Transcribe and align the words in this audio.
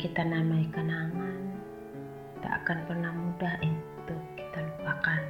kita 0.00 0.24
namai 0.24 0.64
kenangan 0.72 1.60
tak 2.40 2.64
akan 2.64 2.78
pernah 2.88 3.12
mudah 3.12 3.52
untuk 3.60 4.16
kita 4.32 4.64
lupakan 4.64 5.20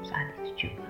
saat 0.00 0.32
itu 0.40 0.64
juga. 0.64 0.88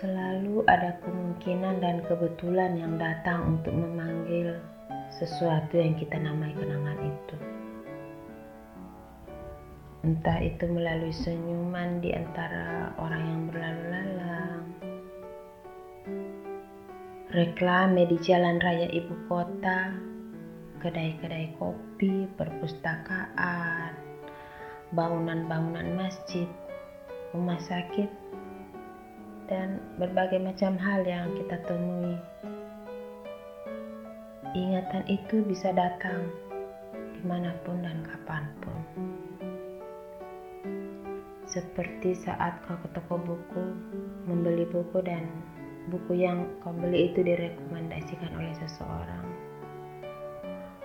Selalu 0.00 0.64
ada 0.64 0.96
kemungkinan 1.04 1.84
dan 1.84 2.00
kebetulan 2.08 2.80
yang 2.80 2.96
datang 2.96 3.52
untuk 3.52 3.76
memanggil 3.76 4.56
sesuatu 5.12 5.76
yang 5.76 5.92
kita 6.00 6.16
namai 6.16 6.56
kenangan 6.56 6.96
itu. 6.96 7.36
Entah 10.08 10.40
itu 10.40 10.72
melalui 10.72 11.12
senyuman 11.12 12.00
di 12.00 12.16
antara 12.16 12.96
orang 12.96 13.22
yang 13.28 13.42
berlalu 13.52 13.82
lalang, 13.92 14.64
reklame 17.32 18.04
di 18.04 18.20
jalan 18.20 18.60
raya 18.60 18.92
ibu 18.92 19.16
kota, 19.24 19.96
kedai-kedai 20.84 21.56
kopi, 21.56 22.28
perpustakaan, 22.36 23.96
bangunan-bangunan 24.92 25.96
masjid, 25.96 26.44
rumah 27.32 27.56
sakit, 27.56 28.12
dan 29.48 29.80
berbagai 29.96 30.44
macam 30.44 30.76
hal 30.76 31.00
yang 31.08 31.32
kita 31.40 31.56
temui. 31.64 32.20
Ingatan 34.52 35.08
itu 35.08 35.40
bisa 35.48 35.72
datang 35.72 36.28
di 37.16 37.24
mana 37.24 37.56
pun 37.64 37.80
dan 37.80 38.04
kapan 38.04 38.44
pun. 38.60 38.80
Seperti 41.48 42.12
saat 42.12 42.60
kau 42.68 42.76
ke 42.76 42.92
toko 42.92 43.16
buku, 43.16 43.64
membeli 44.28 44.68
buku 44.68 45.00
dan 45.00 45.24
buku 45.90 46.22
yang 46.22 46.46
kau 46.62 46.70
beli 46.70 47.10
itu 47.10 47.26
direkomendasikan 47.26 48.30
oleh 48.38 48.54
seseorang 48.62 49.26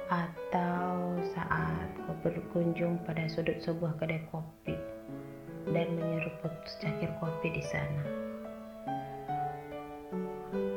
atau 0.08 1.20
saat 1.36 1.90
kau 2.08 2.16
berkunjung 2.24 2.98
pada 3.04 3.28
sudut 3.30 3.60
sebuah 3.62 4.00
kedai 4.00 4.24
kopi 4.32 4.74
dan 5.70 5.88
menyeruput 6.00 6.50
secangkir 6.66 7.12
kopi 7.20 7.52
di 7.52 7.64
sana. 7.68 8.06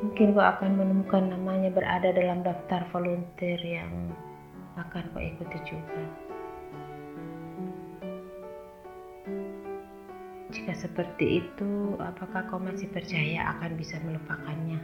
Mungkin 0.04 0.34
kau 0.34 0.42
akan 0.44 0.76
menemukan 0.76 1.30
namanya 1.30 1.70
berada 1.70 2.10
dalam 2.10 2.42
daftar 2.42 2.84
volunteer 2.90 3.60
yang 3.62 4.12
akan 4.76 5.06
kau 5.14 5.22
ikuti 5.22 5.58
juga. 5.64 6.02
Jika 10.60 10.76
seperti 10.76 11.40
itu, 11.40 11.96
apakah 11.96 12.44
kau 12.52 12.60
masih 12.60 12.84
percaya 12.92 13.48
akan 13.56 13.80
bisa 13.80 13.96
melupakannya? 14.04 14.76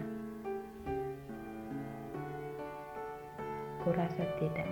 Kurasa 3.84 4.24
tidak. 4.40 4.64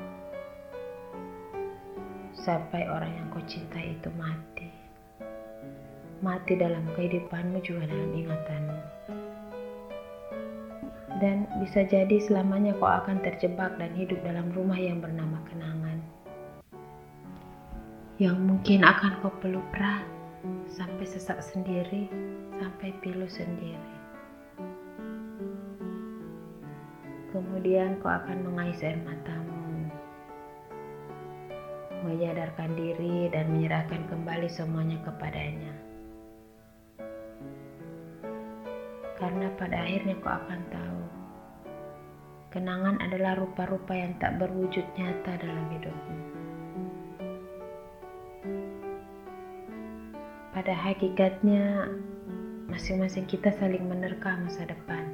Sampai 2.33 2.89
orang 2.89 3.13
yang 3.21 3.29
kau 3.37 3.45
cintai 3.45 4.01
itu 4.01 4.09
mati. 4.17 4.73
Mati 6.25 6.57
dalam 6.57 6.89
kehidupanmu 6.97 7.61
juga 7.61 7.85
dalam 7.85 8.09
ingatanmu. 8.09 8.81
Dan 11.21 11.45
bisa 11.61 11.85
jadi 11.85 12.17
selamanya 12.17 12.73
kau 12.81 12.89
akan 12.89 13.21
terjebak 13.21 13.77
dan 13.77 13.93
hidup 13.93 14.25
dalam 14.25 14.49
rumah 14.57 14.81
yang 14.81 15.05
bernama 15.05 15.37
kenangan. 15.53 16.01
Yang 18.17 18.41
mungkin 18.41 18.81
akan 18.89 19.21
kau 19.21 19.37
peluk 19.45 19.69
erat 19.77 20.24
sampai 20.69 21.07
sesak 21.07 21.41
sendiri, 21.41 22.09
sampai 22.59 22.93
pilu 23.01 23.25
sendiri. 23.29 23.95
Kemudian 27.35 27.99
kau 27.99 28.15
akan 28.15 28.47
mengais 28.47 28.79
air 28.87 28.95
matamu, 29.03 29.91
menyadarkan 32.07 32.79
diri 32.79 33.27
dan 33.35 33.51
menyerahkan 33.51 34.07
kembali 34.07 34.47
semuanya 34.47 35.03
kepadanya. 35.03 35.75
Karena 39.19 39.51
pada 39.59 39.83
akhirnya 39.83 40.15
kau 40.23 40.31
akan 40.31 40.61
tahu, 40.71 41.03
kenangan 42.55 43.03
adalah 43.03 43.35
rupa-rupa 43.35 43.99
yang 43.99 44.15
tak 44.23 44.39
berwujud 44.39 44.85
nyata 44.95 45.35
dalam 45.41 45.67
hidupmu. 45.75 46.44
Pada 50.65 50.97
hakikatnya, 50.97 51.93
masing-masing 52.73 53.29
kita 53.29 53.53
saling 53.53 53.85
menerka 53.85 54.33
masa 54.41 54.65
depan 54.65 55.13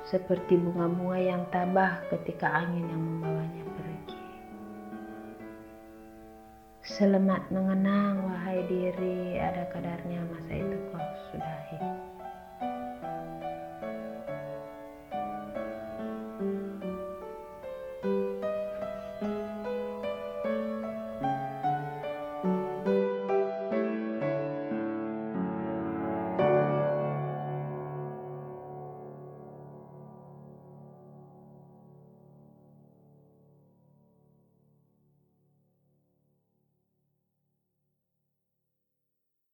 seperti 0.00 0.56
bunga-bunga 0.56 1.20
yang 1.20 1.44
tabah 1.52 2.00
ketika 2.08 2.48
angin 2.48 2.88
yang 2.88 2.96
membawanya 3.04 3.64
pergi. 3.76 4.16
Selamat 6.88 7.52
mengenang, 7.52 8.32
wahai 8.32 8.64
diri, 8.64 9.36
ada 9.36 9.68
kadarnya 9.68 10.24
masa 10.32 10.56
itu 10.56 10.76
kau 10.96 11.04
sudahi. 11.28 11.76